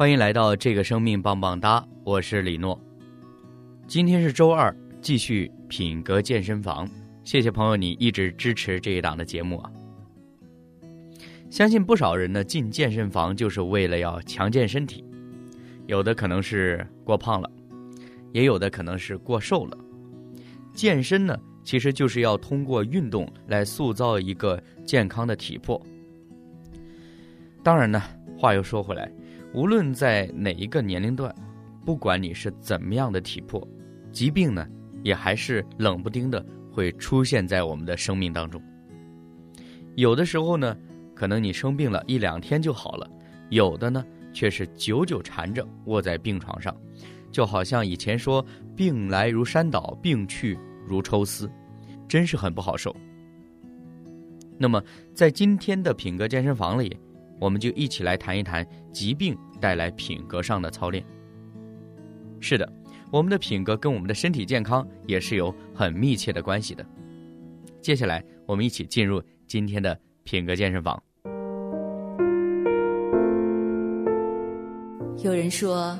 [0.00, 2.80] 欢迎来到这个生命棒棒哒，我是李诺。
[3.86, 6.88] 今天是周二，继续品格健身房。
[7.22, 9.70] 谢谢朋友，你一直支持这一档的节目啊。
[11.50, 15.04] 相信不少人呢进健身房就是为了要强健身体，
[15.86, 17.50] 有的可能是过胖了，
[18.32, 19.76] 也有的可能是过瘦了。
[20.72, 25.78] 健身呢，其实就是要通过运动来塑造一个健康的体魄。
[27.62, 28.02] 当然呢，
[28.38, 29.12] 话又说回来。
[29.52, 31.34] 无论在哪一个年龄段，
[31.84, 33.66] 不管你是怎么样的体魄，
[34.12, 34.64] 疾病呢，
[35.02, 38.62] 也还是冷不丁的会出现在我们的生命当中。
[39.96, 40.76] 有的时候呢，
[41.16, 43.10] 可能你生病了一两天就好了；
[43.48, 46.72] 有的呢，却是久久缠着卧在病床上，
[47.32, 48.44] 就好像以前说
[48.76, 51.50] “病来如山倒，病去如抽丝”，
[52.06, 52.94] 真是很不好受。
[54.56, 54.80] 那么，
[55.12, 56.96] 在今天的品格健身房里。
[57.40, 61.04] 我们就一起来谈一谈疾病带来品格上的操练。
[62.40, 62.70] 是的，
[63.10, 66.84] 我们的品格跟我们的身体健康也是有很密切的关系的。
[67.80, 71.02] 接下来，我们一起进入今天的品格健身房。
[75.22, 75.98] 有人说，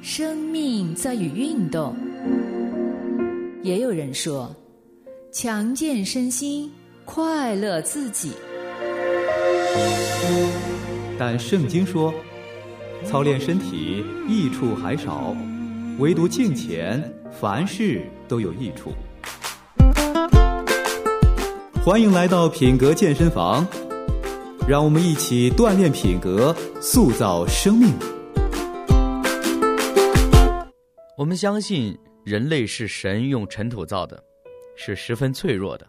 [0.00, 1.92] 生命在于运动；
[3.64, 4.54] 也有人说，
[5.32, 6.70] 强健身心，
[7.04, 8.32] 快乐自己。
[11.18, 12.14] 但圣经说，
[13.04, 15.34] 操练身体益处还少，
[15.98, 18.92] 唯独敬虔，凡事都有益处。
[21.82, 23.66] 欢迎来到品格健身房，
[24.68, 27.92] 让我们一起锻炼品格，塑造生命。
[31.16, 34.22] 我们相信人类是神用尘土造的，
[34.76, 35.86] 是十分脆弱的。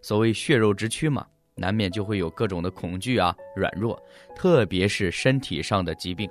[0.00, 1.26] 所谓血肉之躯嘛。
[1.54, 4.00] 难免就会有各种的恐惧啊、软弱，
[4.34, 6.28] 特别是身体上的疾病。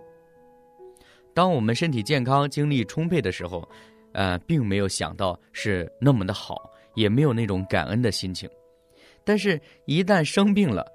[1.33, 3.67] 当我们身体健康、精力充沛的时候，
[4.13, 8.49] 呃，并没有想到是那么的好，也没有那种感恩的心情。
[9.23, 10.85] 但是，一旦生病了，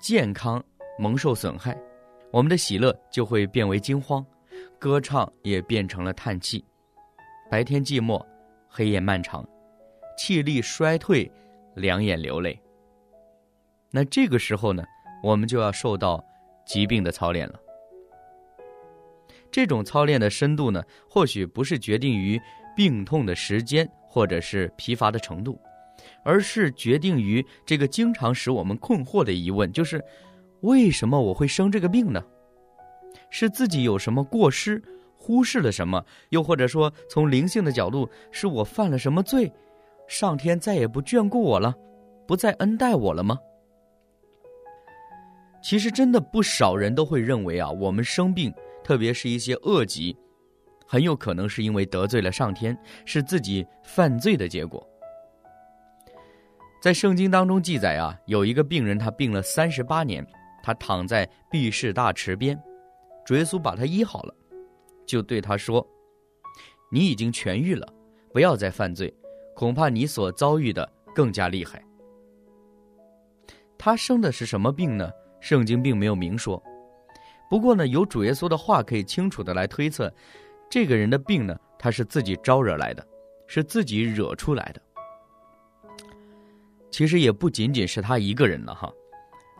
[0.00, 0.62] 健康
[0.98, 1.76] 蒙受损害，
[2.30, 4.24] 我们的喜乐就会变为惊慌，
[4.78, 6.64] 歌唱也变成了叹气。
[7.50, 8.24] 白天寂寞，
[8.68, 9.46] 黑夜漫长，
[10.16, 11.30] 气力衰退，
[11.74, 12.58] 两眼流泪。
[13.92, 14.82] 那这个时候呢，
[15.22, 16.24] 我们就要受到
[16.64, 17.60] 疾病的操练了。
[19.50, 22.40] 这种操练的深度呢，或许不是决定于
[22.74, 25.60] 病痛的时间或者是疲乏的程度，
[26.24, 30.02] 而是决定于这个经常使我们困惑的疑问：就是
[30.62, 32.24] 为什么我会生这个病呢？
[33.28, 34.82] 是自己有什么过失，
[35.18, 36.02] 忽视了什么？
[36.30, 39.52] 又或者说，从灵性的角度，是我犯了什么罪，
[40.08, 41.74] 上天再也不眷顾我了，
[42.26, 43.38] 不再恩待我了吗？
[45.62, 48.52] 其实，真的不少人都会认为啊，我们生病，
[48.82, 50.14] 特别是一些恶疾，
[50.86, 54.84] 很有可能是因为得罪了上天，是自己犯罪的结果。
[56.82, 60.26] 在圣经当中记载啊，有一个病人，他病了三十八年，
[60.64, 62.60] 他躺在毕士大池边，
[63.24, 64.34] 主耶稣把他医好了，
[65.06, 65.86] 就对他说
[66.90, 67.86] ：“你已经痊愈了，
[68.32, 69.14] 不要再犯罪，
[69.54, 71.80] 恐怕你所遭遇的更加厉害。”
[73.78, 75.08] 他生的是什么病呢？
[75.42, 76.62] 圣经并没有明说，
[77.50, 80.10] 不过呢，有主耶稣的话可以清楚的来推测，
[80.70, 83.04] 这个人的病呢，他是自己招惹来的，
[83.48, 84.80] 是自己惹出来的。
[86.92, 88.88] 其实也不仅仅是他一个人了哈，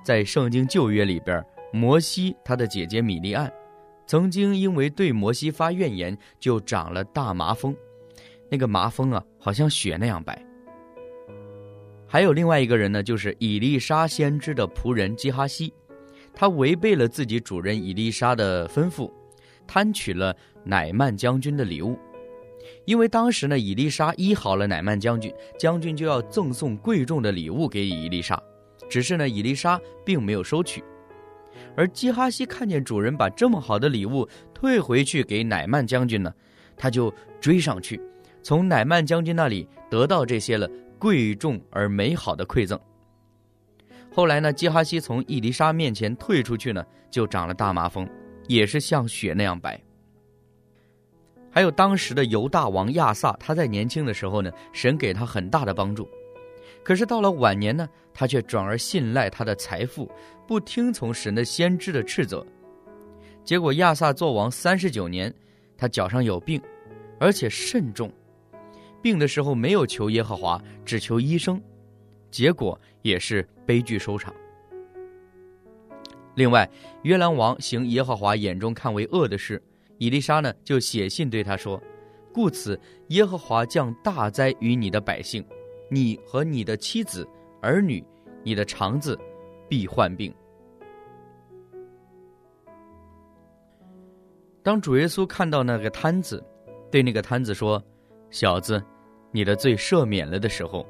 [0.04, 3.52] 在圣经旧约里边，摩西他的姐姐米利安，
[4.06, 7.74] 曾经因为对摩西发怨言，就长了大麻风，
[8.48, 10.40] 那个麻风啊，好像雪那样白。
[12.12, 15.72] 还有另外一个人呢，就是以丽莎先知的仆人基哈西，
[16.34, 19.10] 他违背了自己主人以丽莎的吩咐，
[19.66, 21.98] 贪取了乃曼将军的礼物。
[22.84, 28.38] 因为当时呢，以丽莎医好了乃曼将军，将军就要赠送贵重的礼物给以丽莎，
[28.90, 30.84] 只是呢，以丽莎并没有收取。
[31.74, 36.30] 而基哈西看见主人把这么好的礼物退回去给乃曼将军呢，
[36.76, 37.10] 他就
[37.40, 37.98] 追上去，
[38.42, 40.68] 从乃曼将军那里得到这些了。
[41.02, 42.78] 贵重而美好的馈赠。
[44.14, 48.08] 后来呢，基哈西从伊丽莎面前退出去呢，就长了大麻风，
[48.46, 49.82] 也是像雪那样白。
[51.50, 56.08] 还有当时的犹大王亚萨，他在年轻的时候呢，神给他很大的帮助，
[56.84, 60.08] 可是到了晚年呢，他却转而信赖他的财富，
[60.46, 62.46] 不听从神的先知的斥责。
[63.42, 65.34] 结果亚萨做王三十九年，
[65.76, 66.62] 他脚上有病，
[67.18, 68.08] 而且甚重，
[69.02, 71.60] 病的时候没有求耶和华，只求医生，
[72.30, 74.32] 结果也是悲剧收场。
[76.34, 76.66] 另外，
[77.02, 79.62] 约兰王行耶和华眼中看为恶的事，
[79.98, 81.78] 以丽莎呢就写信对他说
[82.32, 85.44] ：“故此，耶和华降大灾于你的百姓，
[85.90, 87.28] 你和你的妻子、
[87.60, 88.02] 儿女、
[88.42, 89.18] 你的肠子
[89.68, 90.32] 必患病。”
[94.62, 96.42] 当主耶稣看到那个摊子，
[96.90, 97.82] 对那个摊子说
[98.30, 98.82] ：“小子，
[99.32, 100.86] 你的罪赦免了”的时候，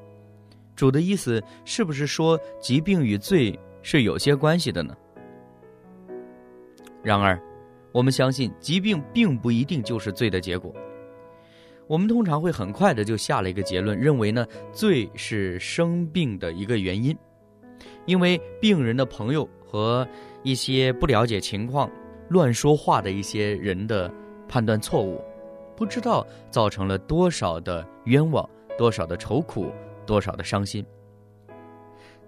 [0.76, 4.94] 主的意思是不是说疾病与罪是有些关系的呢？
[7.02, 7.40] 然而，
[7.92, 10.74] 我们相信疾病并不一定就是罪的结果。
[11.86, 17.16] 我们通常会很快的就下了一个结论，认为呢罪是生病的一个原因，
[18.04, 20.06] 因为病人的朋友和
[20.42, 21.90] 一些不了解情况。
[22.28, 24.10] 乱说话的一些人的
[24.48, 25.20] 判断错误，
[25.82, 28.48] 不知道造成了多少的冤枉，
[28.78, 29.72] 多少的愁苦，
[30.06, 30.86] 多少的伤心。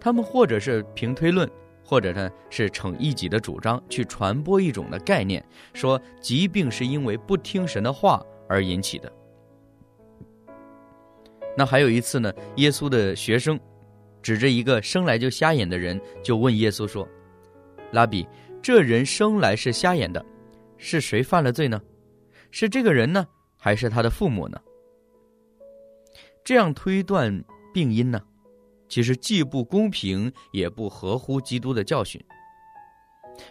[0.01, 1.49] 他们或者是凭推论，
[1.85, 5.41] 或者呢是逞一己的主张去传播一种的概念，
[5.73, 9.13] 说疾病是因为不听神的话而引起的。
[11.57, 13.57] 那还有一次呢，耶稣的学生
[14.21, 17.09] 指着一个生来就瞎眼的人，就问耶稣说
[17.95, 18.27] ：“拉比。”
[18.61, 20.27] 这人生来是瞎眼的，
[20.77, 21.81] 是谁犯了罪呢？
[22.51, 23.27] 是这个人呢，
[23.65, 24.61] 还是他的父母呢？
[26.45, 28.21] 这样推断病因呢，
[28.91, 32.23] 其实既不公平，也不合乎基督的教训。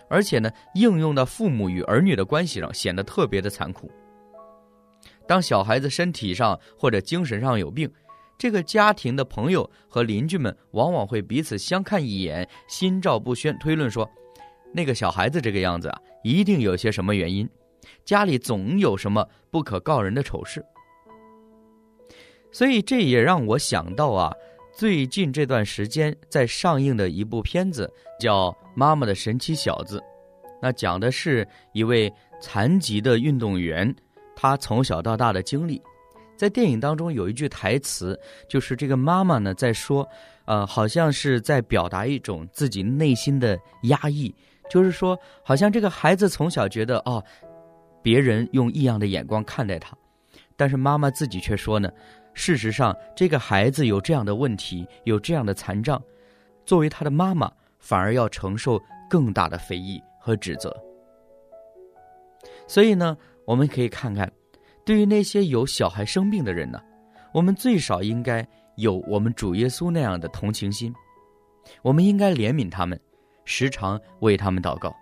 [0.08, 3.90] 而且呢，应用到父母与儿女的关系上，显得特别的残酷。
[5.28, 7.92] 当小孩子身体上或者精神上有病，
[8.38, 14.08] 这个家庭的朋友和邻居们往往会彼此相看一眼，心照不宣，推论说。
[14.76, 17.50] 那个小孩子这个样子啊，一定有些什么原因，
[18.06, 20.64] 家里总有什么不可告人的丑事，
[22.52, 24.32] 所以这也让我想到啊，
[24.76, 30.00] 最近这段时间在上映的一部片子叫《妈妈的神奇小子》，
[30.62, 32.12] 那讲的是一位
[32.42, 33.96] 残疾的运动员，
[34.36, 35.82] 他从小到大的经历，
[36.36, 38.20] 在电影当中有一句台词，
[38.50, 40.08] 就是这个妈妈呢在说，
[40.46, 44.34] 呃，好像是在表达一种自己内心的压抑。
[44.70, 47.24] 就是说，好像这个孩子从小觉得哦，
[48.04, 49.98] 别人用异样的眼光看待他，
[50.56, 51.90] 但是妈妈自己却说呢，
[52.34, 56.00] 事实上这个孩子有这样的问题，有这样的残障，
[56.66, 58.80] 作为他的妈妈，反而要承受
[59.10, 60.76] 更大的非议和指责。
[62.68, 64.32] 所以呢，我们可以看看，
[64.86, 66.80] 对于那些有小孩生病的人呢，
[67.34, 68.46] 我们最少应该
[68.76, 70.94] 有我们主耶稣那样的同情心，
[71.82, 73.00] 我们应该怜悯他们。
[73.46, 74.96] 时常为他们祷告。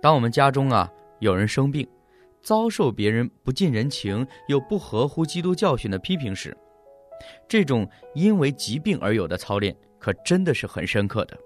[0.00, 1.86] 当我们家中啊有人生病，
[2.40, 6.56] 遭受别人不近人情又不合乎基督教训的批评时，
[7.48, 11.36] 这种因为疾病而有的操练，可真的是很深刻的。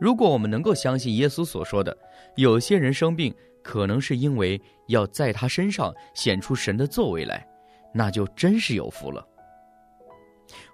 [0.00, 1.96] 如果我们能够相信耶稣所说的，
[2.36, 7.46] 有些人生病可能是因为要在他身上显出神的作为来，
[7.92, 9.26] 那就真是有福了。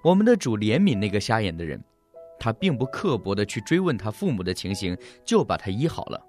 [0.03, 1.83] 我们的主怜悯那个瞎眼的人。
[2.41, 6.25] 他并不刻薄的去追问他父母的情形，就把他医好了。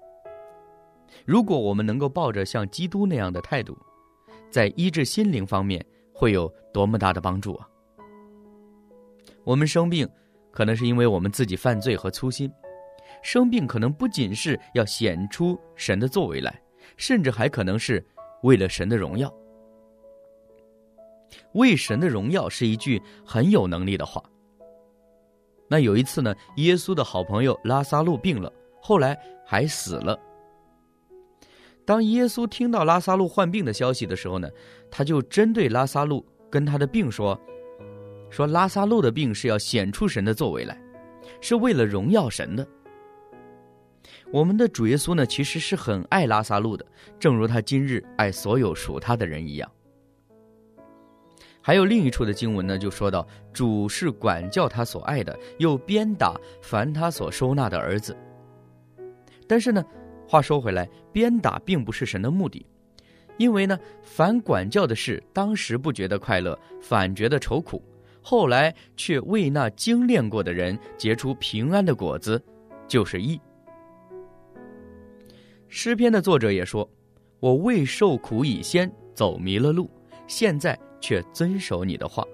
[1.26, 3.76] 如果我们能够抱着像基督那样的态度，
[4.50, 7.68] 在医治心灵方面会有多么大的帮助啊！
[9.44, 10.08] 我们生病，
[10.50, 12.48] 可能是因为我们自己犯罪和粗心；
[13.22, 16.60] 生病可能不仅是要显出神的作为来，
[16.96, 18.04] 甚至还可能是
[18.42, 19.32] 为了神的荣耀。
[21.52, 24.22] 为神的荣耀是一句很有能力的话。
[25.68, 30.18] 那有一次呢，耶稣的好朋友拉萨路病了，后来还死了。
[31.90, 34.48] 当耶稣听到拉萨路患病的消息的时候呢，
[34.92, 37.36] 他就针对拉萨路跟他的病说
[38.30, 40.80] ：“说拉萨路的病是要显出神的作为来，
[41.40, 42.64] 是为了荣耀神的。”
[44.30, 46.86] 我们的主耶稣呢，其实是很爱拉萨路的，
[47.18, 49.68] 正如他今日爱所有属他的人一样。
[51.60, 58.16] 还有另一处的经文呢，就说到主是管教他所爱的，又鞭打凡他所收纳的儿子。
[59.48, 59.84] 但是呢，
[60.30, 62.64] 话说回来，鞭打并不是神的目的，
[63.36, 67.82] 因为呢，凡管教的事，当时不觉得快乐，反觉得愁苦；
[68.22, 72.40] 后来却为那精炼过的人结出平安的果子，
[72.86, 73.40] 就是义。
[75.66, 76.88] 诗篇的作者也说
[77.40, 79.90] ：“我未受苦以先走迷了路，
[80.28, 82.24] 现在却遵守你的话。”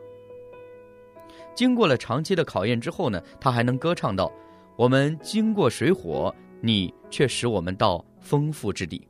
[1.56, 4.30] 经过了长期的考验之后呢，他还能歌唱到
[4.76, 9.06] ：“我们经过水火，你却使我们到丰富之地。”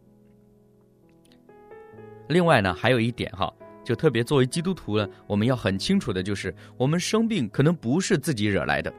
[2.28, 3.52] 另外呢，还有一点哈，
[3.84, 8.92] 就特别作为基督徒呢，我们要很清楚的就是，我们生病可能不是自己惹来的，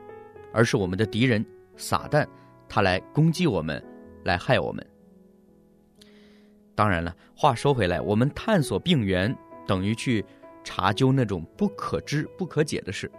[0.54, 2.26] 而是我们的敌人撒旦，
[2.70, 3.84] 他来攻击我们，
[4.24, 4.86] 来害我们。
[6.74, 9.36] 当然了，话说回来，我们探索病源
[9.68, 10.24] 等于去
[10.64, 13.12] 查究那种不可知、不可解的事。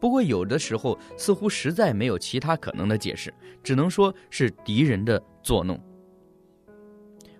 [0.00, 5.78] 不过有的时候似乎实在没有其他可能的解释，只能说是敌人的作弄。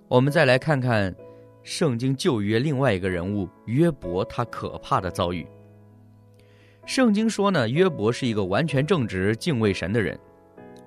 [0.07, 1.15] 我们再来看看。
[1.63, 5.47] 圣经旧约另外一个人物约伯，他可怕的遭遇。
[6.87, 10.19] 圣经说呢，约伯是一个完全正直、敬畏神的人，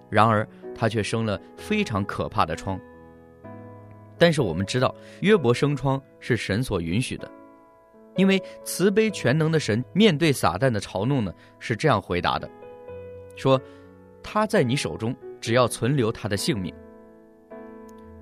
[0.09, 2.77] 然而他却生了非常可怕的疮。
[4.17, 7.31] 但是我们知道，约伯生疮是神所允许的，
[8.15, 12.49] 因为慈悲全能的神面对撒旦的嘲弄呢，是这样回答的：
[13.35, 13.59] 说
[14.21, 16.73] 他在你手中，只要存留他的性命。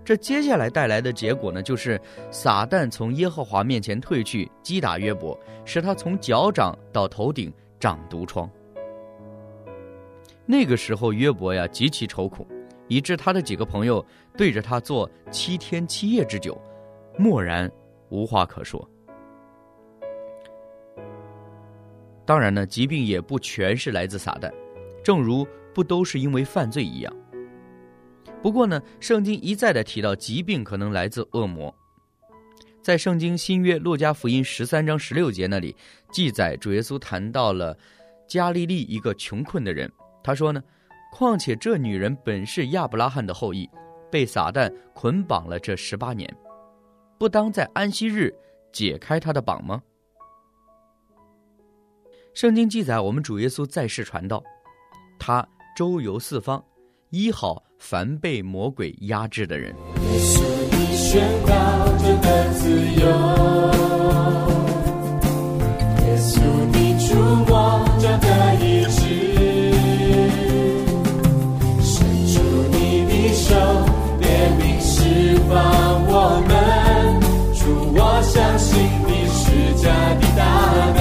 [0.04, 2.00] 这接下来带来的结果呢，就是
[2.32, 8.50] 撒旦从耶和华面前退去，击打约伯，使他从脚掌到头顶长毒疮。
[10.44, 12.48] 那个时候，约伯呀极其愁苦，
[12.88, 14.04] 以致他的几个朋友
[14.36, 16.60] 对着他做七天七夜之久，
[17.18, 17.72] 默然
[18.10, 18.86] 无话可说。
[22.26, 24.52] 当然呢，疾病也不全是来自撒旦，
[25.04, 27.14] 正如不都是因为犯罪一样。
[28.42, 31.74] 不过呢，圣经一再的提到疾病可能来自恶魔。
[32.82, 35.76] 在圣经新约路加福音十三章十六节那里
[36.12, 37.78] 记载，主耶稣谈到了
[38.28, 39.92] 加利利一个穷困的人。
[40.24, 40.64] 他说呢
[41.14, 43.70] ：“况且这女人本是亚伯拉罕的后裔，
[44.12, 46.28] 被撒旦捆绑了这十八年，
[47.20, 48.34] 不当在安息日
[48.72, 49.82] 解开她的绑吗？”
[52.34, 54.42] 圣经记载，我们主耶稣在世传道，
[55.20, 55.46] 他
[55.76, 56.64] 周游四方。
[57.10, 59.76] 医好凡被魔鬼压制的人。
[59.98, 61.52] 耶稣，你宣告
[62.00, 63.06] 这个自由。
[66.06, 66.40] 耶稣，
[66.72, 67.14] 你触
[67.46, 68.26] 摸这个
[68.64, 69.02] 意志。
[71.84, 71.92] 伸
[72.28, 72.40] 出
[72.72, 73.54] 你的手，
[74.22, 74.24] 怜
[74.58, 75.52] 悯释放
[76.08, 76.14] 我
[76.48, 76.50] 们。
[77.60, 77.60] 主，
[77.94, 78.70] 我相信
[79.06, 79.44] 你是
[79.84, 79.86] 家
[80.16, 80.40] 的大
[80.96, 81.01] 能，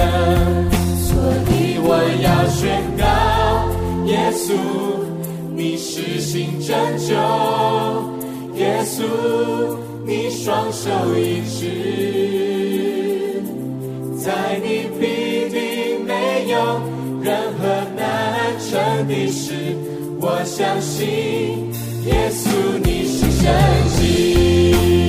[2.21, 3.03] 要宣告
[4.05, 4.53] 耶稣。
[5.53, 7.13] 你实行拯救，
[8.55, 9.03] 耶稣，
[10.05, 13.43] 你双手一指，
[14.17, 16.81] 在你必定没有
[17.21, 19.53] 任何难成的事。
[20.19, 21.07] 我相信，
[22.05, 22.49] 耶稣，
[22.83, 23.43] 你是神
[23.97, 25.00] 迹。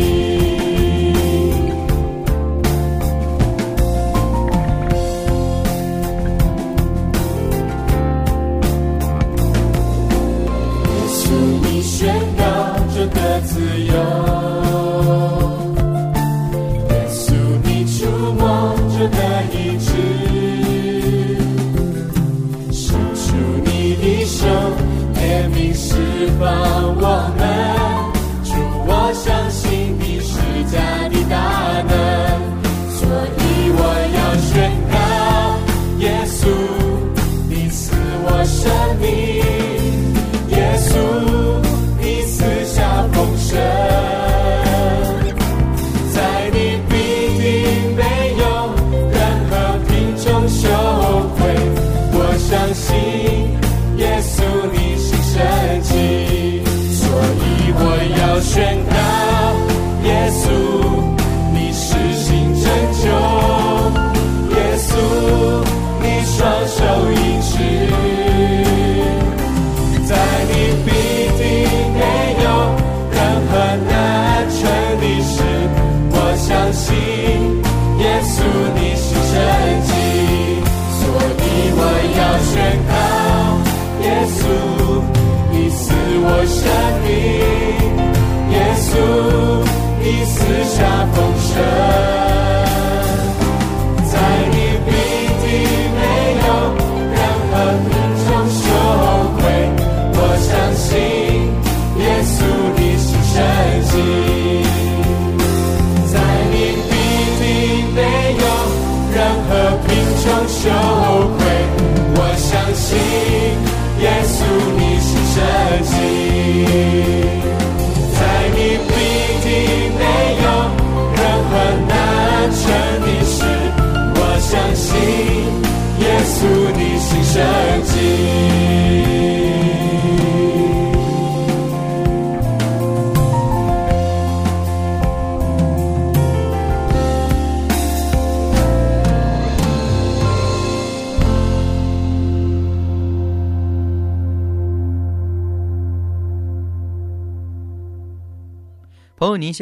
[90.83, 92.02] 大风声。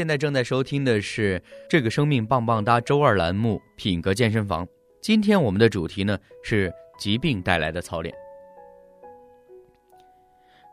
[0.00, 4.64] 现在正在收听的是这个生命棒棒哒周二栏目《品格健身房》。
[5.02, 8.14] 今天我们的主题呢是疾病带来的操练。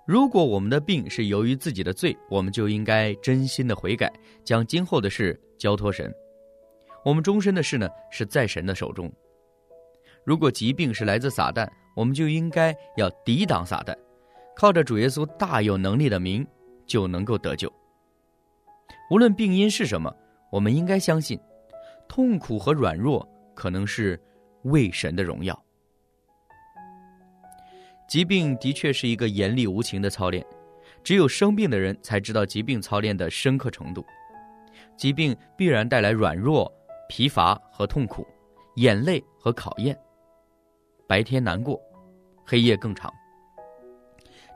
[0.07, 4.09] 如果我们的病是由于自己的罪，我们就应该真心的悔改，
[4.45, 6.09] 将今后的事交托神。
[7.03, 9.11] 我们终身的事呢是在神的手中。
[10.23, 11.67] 如果疾病是来自撒旦，
[11.97, 13.93] 我们就应该要抵挡撒旦，
[14.55, 16.47] 靠着主耶稣大有能力的名，
[16.85, 17.69] 就能够得救。
[19.09, 20.13] 无论病因是什么，
[20.51, 21.39] 我们应该相信，
[22.07, 24.19] 痛苦和软弱可能是
[24.63, 25.57] 为神的荣耀。
[28.07, 30.45] 疾病的确是一个严厉无情的操练，
[31.03, 34.05] 只有生病的人才知道疾病操练的深刻程度。
[34.95, 36.71] 疾病必然带来软弱、
[37.07, 38.25] 疲乏和痛苦，
[38.75, 39.97] 眼泪和考验，
[41.07, 41.79] 白天难过，
[42.45, 43.13] 黑夜更长。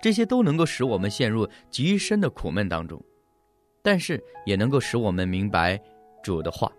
[0.01, 3.01] 这些都能够使我们陷入极深的苦闷当中。
[3.81, 5.79] 但是也能够使我们明白
[6.21, 6.71] 主的话，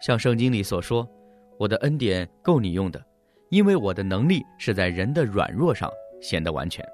[0.00, 1.08] 像圣经里所说
[1.58, 3.02] ：“我的恩典够你用的，
[3.48, 6.86] 因为我的能力是在人的软弱上显得完全。”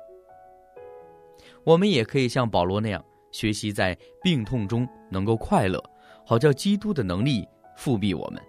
[1.65, 5.83] 我们也可以像保罗那样，学习在病痛中能够快乐，
[6.25, 7.45] 好叫基督的能力
[7.77, 8.41] 复辟我们。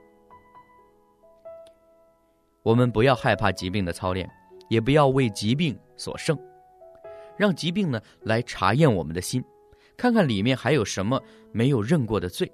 [2.61, 4.29] 我们不要害怕疾病的操练，
[4.69, 6.37] 也不要为疾病所胜，
[7.35, 9.43] 让疾病呢来查验我们的心。
[9.97, 11.19] 看看里面还有什么
[11.51, 12.49] 没有认过的罪，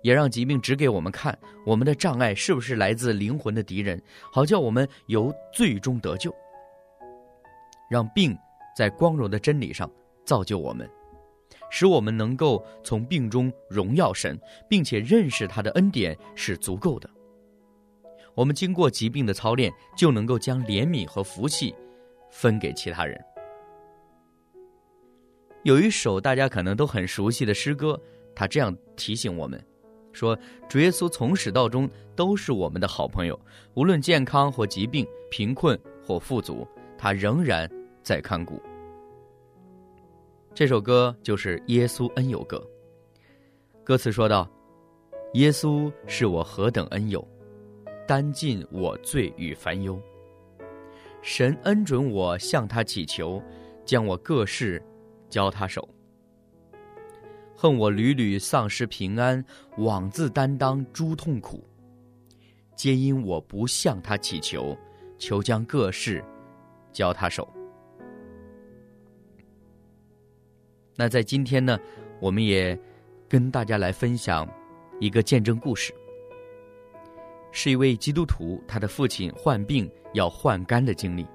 [0.00, 4.00] 也让疾病指给我们看我们的障碍是不是来自灵魂的敌人，
[4.32, 6.32] 好叫我们由罪中得救。
[7.90, 8.38] 让病
[8.76, 9.90] 在光荣的真理上
[10.24, 10.88] 造就我们，
[11.68, 17.10] 使我们能够从病中荣耀神，并且认识他的恩典是足够的。
[18.34, 21.74] 我们经过疾病的操练，就能够将怜悯和福气
[22.30, 23.20] 分给其他人。
[25.64, 28.00] 有一首大家可能都很熟悉的诗歌，
[28.34, 29.64] 他这样提醒我们：
[30.12, 30.36] 说
[30.68, 33.38] 主耶稣从始到终都是我们的好朋友，
[33.74, 36.66] 无论健康或疾病、贫困或富足，
[36.98, 37.70] 他仍然
[38.02, 38.60] 在看顾。
[40.52, 42.58] 这首歌就是《耶稣恩友歌》。
[43.84, 44.50] 歌词说道
[45.34, 47.26] ：“耶稣是我何等恩友，
[48.06, 49.98] 担尽我罪与烦忧。
[51.22, 53.40] 神恩准我向他祈求，
[53.84, 54.82] 将我各事。”
[55.32, 55.88] 教他手，
[57.56, 59.42] 恨我屡屡丧失平安，
[59.78, 61.64] 枉自担当诸痛苦，
[62.76, 64.76] 皆因我不向他祈求，
[65.18, 66.22] 求将各事
[66.92, 67.50] 交他手。
[70.94, 71.80] 那在今天呢，
[72.20, 72.78] 我们也
[73.26, 74.46] 跟大家来分享
[75.00, 75.94] 一个见证故事，
[77.52, 81.26] 是一位基督徒他的父亲患病要换肝的经历。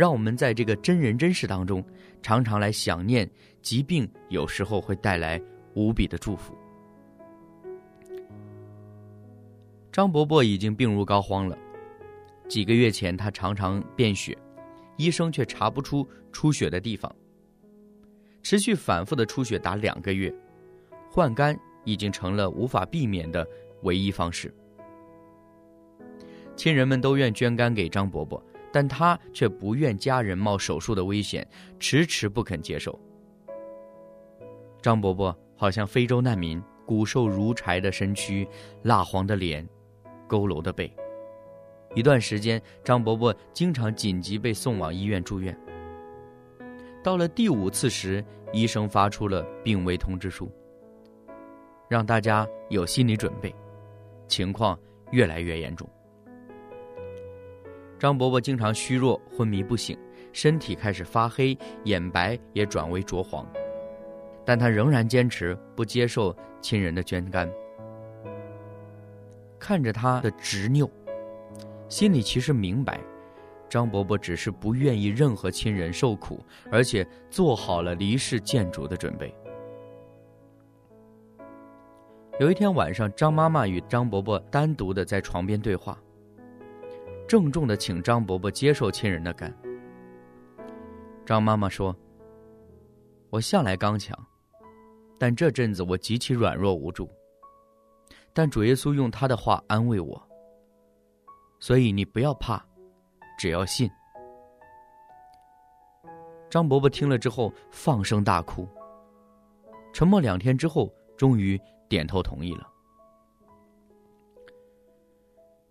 [0.00, 1.84] 让我们在这个真人真事当中，
[2.22, 5.38] 常常来想念疾病，有时候会带来
[5.74, 6.56] 无比的祝福。
[9.92, 11.58] 张伯伯已经病入膏肓了，
[12.48, 14.34] 几个月前他常常便血，
[14.96, 17.14] 医生却查不出出血的地方。
[18.42, 20.34] 持续反复的出血达两个月，
[21.10, 23.46] 换肝已经成了无法避免的
[23.82, 24.50] 唯一方式。
[26.56, 28.42] 亲人们都愿捐肝给张伯伯。
[28.72, 31.46] 但他却不愿家人冒手术的危险，
[31.78, 32.98] 迟迟不肯接受。
[34.80, 38.48] 张伯伯好像非洲难民，骨瘦如柴的身躯，
[38.82, 39.68] 蜡黄的脸，
[40.28, 40.90] 佝偻的背。
[41.94, 45.58] 一段时间，张伯伯经常紧急被送往医院住院。
[47.02, 50.50] 到了第五次时，医生发出了病危通知书，
[51.88, 53.54] 让大家有心理准备，
[54.28, 54.78] 情况
[55.10, 55.88] 越来越严重。
[58.00, 59.94] 张伯伯经常虚弱、昏迷不醒，
[60.32, 63.46] 身体开始发黑，眼白也转为浊黄，
[64.42, 67.46] 但他仍然坚持不接受亲人的捐肝。
[69.58, 70.90] 看着他的执拗，
[71.90, 72.98] 心里其实明白，
[73.68, 79.34] 张伯伯只是不愿意任何亲人受苦，而且做好了离世见主的准备。
[82.38, 85.98] 有一天晚上，张妈妈与张伯伯单独的在床边对话。
[87.30, 89.56] 郑重的请张伯伯接受亲人的肝。
[91.24, 91.94] 张妈妈说
[93.30, 94.18] ：“我向来刚强，
[95.16, 97.08] 但这阵子我极其软弱无助。
[98.32, 100.20] 但主耶稣用他的话安慰我，
[101.60, 102.60] 所以你不要怕，
[103.38, 103.88] 只要信。”
[106.50, 108.66] 张伯伯听了之后放声大哭。
[109.92, 111.56] 沉默两天之后，终于
[111.88, 112.68] 点头同意了。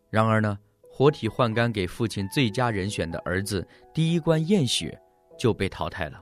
[0.09, 0.57] 然而呢，
[0.99, 4.99] 活体换肝给父亲最佳人选的儿子第一关验血
[5.37, 6.21] 就被淘汰了。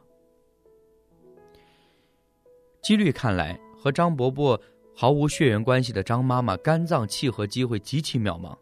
[2.84, 4.62] 几率看来，和张伯伯
[4.96, 8.56] 毫无血缘关系的张妈妈肝脏契合机会极其渺茫。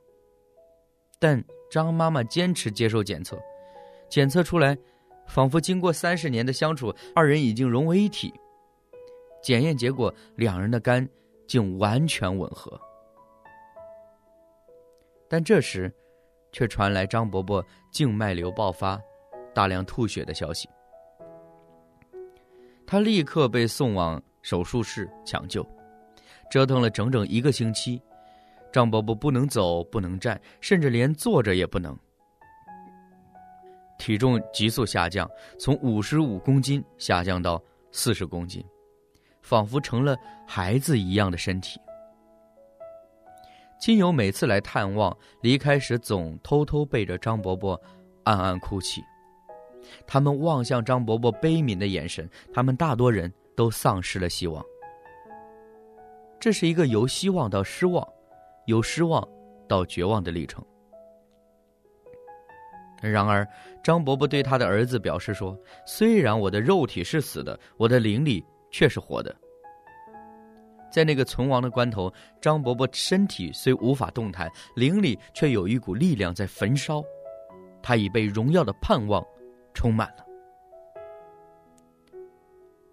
[1.19, 3.37] 但张妈妈坚持接受检测，
[4.07, 4.77] 检测出来，
[5.27, 8.33] 仿佛经过三十年的相处，二人已经融为一体。
[9.43, 11.05] 检验结果，两人的肝
[11.45, 12.79] 竟完全吻合。
[15.27, 15.93] 但这时，
[16.55, 18.97] 却传来张伯伯静脉瘤爆发、
[19.53, 20.69] 大量吐血的消息。
[22.87, 25.67] 他立刻被送往手术室抢救，
[26.49, 28.01] 折腾了整整一个星期。
[28.71, 31.93] 张伯伯不能走，不能站，甚至连坐着也不能。
[33.99, 38.63] 体重急速下降，从五十五公斤下降到四十公斤。
[39.41, 41.81] 仿佛成了孩子一样的身体。
[43.85, 47.79] 亲友每次来探望，离开时总偷偷背着张伯伯，
[48.23, 48.99] 暗暗哭泣。
[50.07, 54.65] 他们望向张伯伯悲悯的眼神，他们大多人都丧失了希望。
[56.39, 58.03] 这是一个由希望到失望，
[58.65, 59.23] 由失望
[59.69, 60.65] 到绝望的历程。
[63.03, 63.47] 然而，
[63.83, 69.33] 张伯伯对他的儿子表示说：“虽然我的肉体是死的，我的灵力……”却是活的。
[70.95, 77.03] 在那个存亡的关头，张伯伯身体虽无法动弹，灵里却有一股力量在焚烧，
[77.83, 79.21] 他已被荣耀的盼望
[79.73, 80.25] 充满了。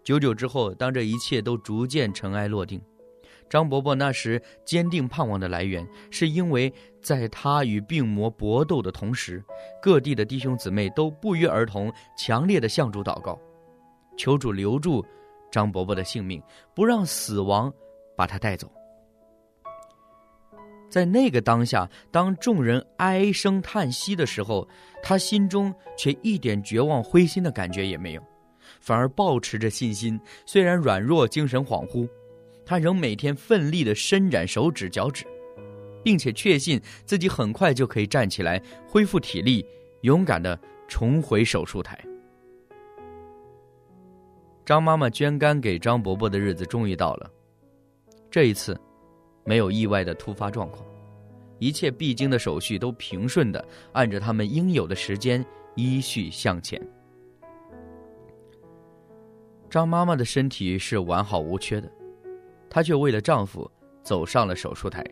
[0.02, 2.82] 久久之后，当这一切都逐渐尘埃落定，
[3.48, 9.40] 张伯伯那时坚定盼望的来源，是因为在他与病魔搏斗的同时，
[9.80, 11.88] 各地的弟兄姊妹都不约而同、
[12.18, 13.38] 强烈的向主祷告，
[14.18, 15.06] 求主留住。
[15.52, 16.42] 张伯伯的性命，
[16.74, 17.70] 不让死亡
[18.16, 18.70] 把他带走。
[20.88, 24.68] 在那个当下，当众人唉声叹息的时候，
[25.03, 28.22] 他心中却一点绝望、灰心的感觉也没有，
[28.81, 30.20] 反而保持着信心。
[30.44, 32.07] 虽然软弱、精神恍惚，
[32.66, 35.25] 他仍每天奋力的伸展手指、脚趾，
[36.05, 39.64] 并且确信自己很快就可以站起来，恢复体力，
[40.03, 41.98] 勇敢的重回手术台。
[44.66, 47.31] 张妈妈捐肝给张伯伯的日子终于到了。
[48.33, 48.75] 这一次，
[49.45, 50.83] 没有意外的突发状况，
[51.59, 56.81] 一切必经的手续都平顺的按着他们应有的时间依序向前。
[59.68, 61.92] 张妈妈的身体是完好无缺的，
[62.71, 63.71] 她却为了丈夫
[64.03, 65.05] 走上了手术台。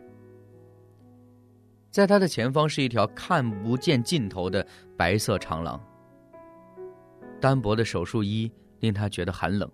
[1.91, 4.65] 在她的前方是一条看不见尽头的
[4.97, 5.79] 白色长廊，
[7.39, 8.51] 单薄的手术衣。
[8.79, 9.71] 令她觉得寒冷，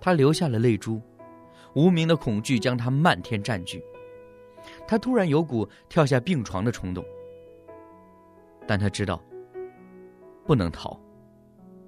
[0.00, 1.00] 她流下了泪珠，
[1.74, 3.82] 无名的恐惧将他漫天占据。
[4.86, 7.04] 他突然有股跳下病床的冲动，
[8.66, 9.22] 但他知道
[10.46, 10.98] 不能逃，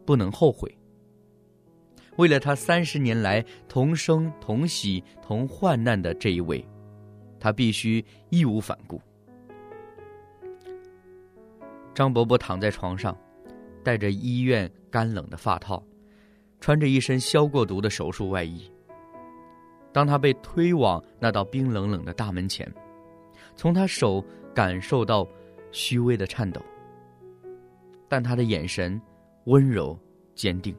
[0.04, 0.76] 不能后悔。
[2.16, 6.66] 为了他三十年来同生同喜同患难的这一位，
[7.38, 9.00] 他必须义无反顾。
[11.94, 13.16] 张伯伯躺在床上。
[13.84, 15.84] 戴着医院干冷的发套，
[16.58, 18.72] 穿着一身消过毒的手术外衣。
[19.94, 22.68] 当他被推往那道冰冷冷的大门前，
[23.54, 25.24] 从他手感受到
[25.70, 26.60] 虚微的颤抖，
[28.08, 29.00] 但他的眼神
[29.44, 29.96] 温柔
[30.34, 30.76] 坚定，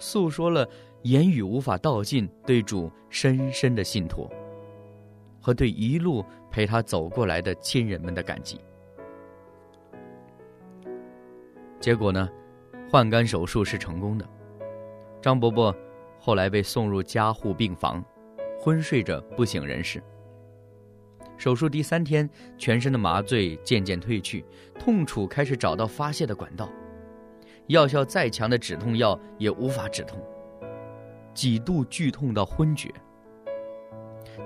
[0.00, 0.68] 诉说了
[1.02, 4.28] 言语无法道尽对主深深的信托，
[5.40, 8.60] 和对一路陪他走过来的亲人们的感激。
[11.78, 12.28] 结果呢，
[12.90, 14.28] 换肝手术是成功的。
[15.22, 15.72] 张伯伯
[16.20, 18.04] 后来被送入加护病房，
[18.60, 20.02] 昏睡着不省人事。
[21.38, 22.28] 手术第三天，
[22.58, 24.44] 全身的麻醉渐渐褪去，
[24.78, 26.68] 痛楚开始找到发泄的管道。
[27.68, 30.20] 药效再强的止痛药也无法止痛，
[31.32, 32.92] 几度剧痛到昏厥。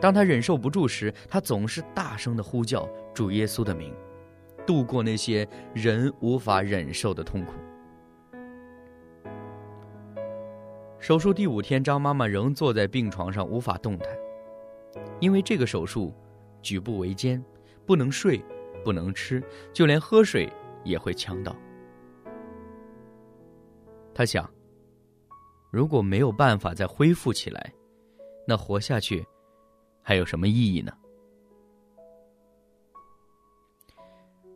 [0.01, 3.93] 当他忍受不住时，他总是大声的呼叫主耶稣的名。
[4.67, 7.55] 度过那些人无法忍受的痛苦。
[11.05, 14.09] 手术第五天，张妈妈仍坐在病床上无法动弹，
[15.21, 16.11] 因为这个手术
[16.62, 17.45] 举步维艰，
[17.85, 18.43] 不能睡，
[18.83, 20.51] 不能吃，就连喝水
[20.83, 21.55] 也会呛到。
[24.14, 24.51] 他想，
[25.71, 27.71] 如果没有办法再恢复起来，
[28.49, 29.23] 那活下去
[30.01, 30.90] 还有什么意义呢？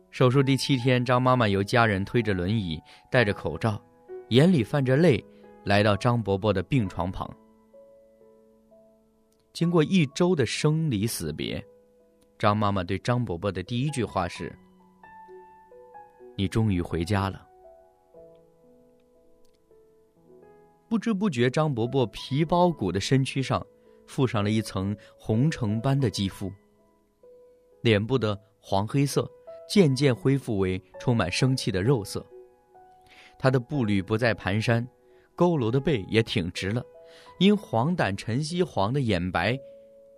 [0.09, 2.81] 手术第七天，张妈妈由家人推着轮椅，
[3.11, 3.79] 戴着口罩，
[4.29, 5.23] 眼里泛着泪，
[5.63, 7.29] 来到张伯伯的病床旁。
[9.53, 11.63] 经过一周的生离死别，
[12.37, 14.55] 张妈妈对张伯伯的第一句话是
[16.37, 17.45] ：“你终于回家了。”
[20.87, 23.63] 不知不觉，张伯伯皮包骨的身躯上
[24.07, 26.51] 附上了一层红橙般的肌肤，
[27.81, 29.29] 脸部的黄黑色
[29.69, 32.25] 渐渐恢复为充满生气的肉色。
[33.37, 34.85] 他的步履不再蹒跚，
[35.39, 36.83] 佝偻的背也挺直了，
[37.39, 39.57] 因黄疸晨曦黄的眼白，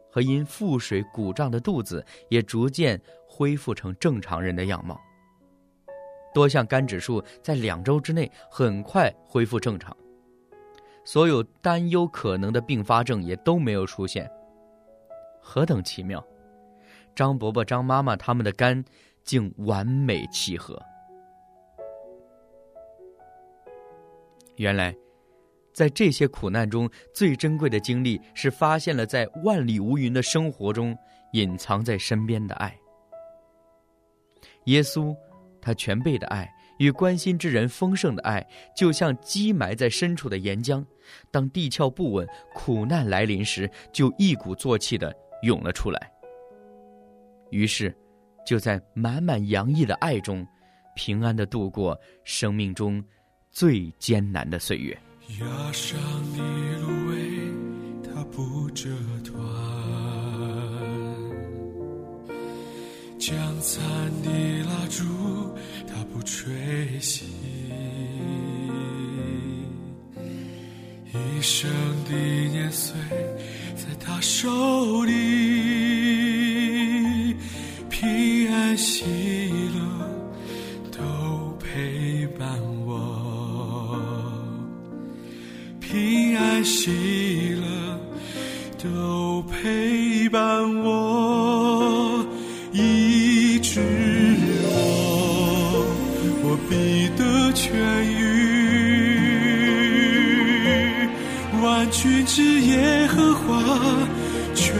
[0.10, 5.00] 和因腹水鼓胀的肚子也逐渐恢复成正常人的样貌。
[6.34, 9.96] 多项肝指数在两周之内很快恢复正常。
[11.04, 14.28] 所有担忧可能的并发症也都没有出现，
[15.40, 16.26] 何等奇妙！
[17.14, 18.84] 张伯伯、张妈妈他们的肝
[19.24, 20.82] 竟完美契合。
[24.58, 24.96] 原来，
[25.74, 30.98] 在这些苦难中最珍贵的经历，是发现了在万里无云的生活中
[31.34, 32.76] 隐藏在身边的爱。
[34.66, 35.16] 耶稣，
[35.62, 36.50] 他全备的爱。
[36.78, 38.44] 与关心之人丰盛的爱，
[38.76, 40.84] 就像积埋在深处的岩浆，
[41.30, 46.12] 当地壳不稳、苦难来临时，就一鼓作气的涌了出来。
[47.52, 47.96] 于是，
[48.44, 50.44] 就在满满洋溢的爱中，
[50.96, 53.04] 平安的度过生命中
[53.52, 55.00] 最艰难的岁月。
[55.40, 55.98] 压上
[56.34, 56.40] 的
[56.82, 57.16] 芦苇，
[58.04, 58.90] 它不折
[59.24, 59.34] 断；
[63.18, 63.82] 将残
[64.24, 64.30] 的
[64.66, 65.04] 蜡烛。
[65.88, 66.52] 它不吹
[67.00, 67.24] 熄，
[71.14, 71.70] 一生
[72.10, 72.94] 的年岁
[73.76, 75.12] 在他手里，
[77.90, 79.06] 平安喜
[79.71, 79.71] 乐
[86.64, 88.00] 喜乐
[88.82, 90.42] 都陪伴
[90.84, 92.26] 我，
[92.72, 93.82] 一直。
[96.70, 97.72] 必得痊
[98.04, 98.28] 愈，
[101.62, 103.64] 万军之耶和华
[104.54, 104.74] 全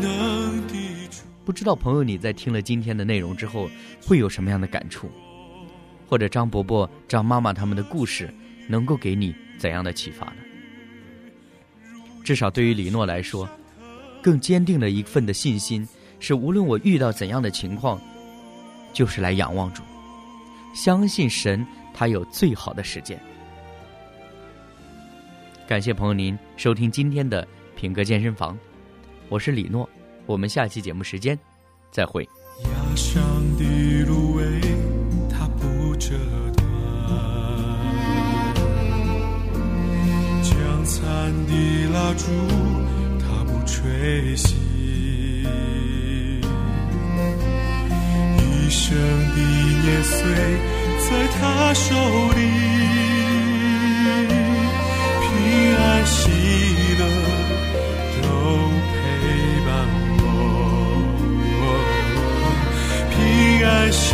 [0.00, 0.74] 能的
[1.10, 1.22] 主。
[1.44, 3.68] 不知道朋友你在听了今天的内容之后
[4.04, 5.10] 会有什么样的感触？
[6.08, 8.32] 或者张伯伯、张妈妈他们的故事
[8.68, 10.36] 能够给你怎样的启发呢？
[12.24, 13.46] 至少对于李诺来说，
[14.22, 15.86] 更坚定了一份的信心
[16.18, 18.00] 是：无论我遇到怎样的情况，
[18.94, 19.82] 就是来仰望主。
[20.74, 23.20] 相信神，他有最好的时间。
[25.68, 28.58] 感谢朋友您收听今天的品格健身房，
[29.28, 29.88] 我是李诺，
[30.24, 31.38] 我们下期节目时间
[31.90, 32.26] 再会。
[32.64, 33.22] 压上
[33.58, 33.64] 的
[34.06, 34.60] 芦苇，
[35.28, 36.14] 它不折
[41.46, 41.52] 的
[41.92, 42.22] 蜡烛，
[43.20, 44.54] 它不吹熄。
[48.38, 48.96] 一生
[49.34, 49.38] 的
[49.82, 50.16] 年岁
[50.98, 51.40] 在他
[51.74, 51.88] 手
[52.34, 52.38] 里，
[55.20, 55.26] 平
[55.76, 56.18] 安喜
[56.98, 57.02] 乐
[58.22, 58.24] 都
[58.90, 58.94] 陪
[59.66, 59.68] 伴
[60.18, 60.22] 我，
[63.10, 63.16] 平
[63.66, 64.04] 安喜